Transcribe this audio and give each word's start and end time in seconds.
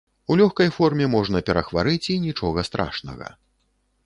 У 0.31 0.35
лёгкай 0.39 0.69
форме 0.77 1.05
можна 1.15 1.41
перахварэць 1.51 2.03
і 2.15 2.19
нічога 2.27 2.65
страшнага. 2.71 3.31